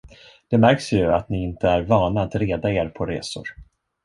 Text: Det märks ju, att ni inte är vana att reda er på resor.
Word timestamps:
Det 0.49 0.57
märks 0.57 0.91
ju, 0.93 1.11
att 1.13 1.29
ni 1.29 1.43
inte 1.43 1.69
är 1.69 1.81
vana 1.81 2.21
att 2.21 2.35
reda 2.35 2.71
er 2.71 2.89
på 2.89 3.05
resor. 3.05 3.45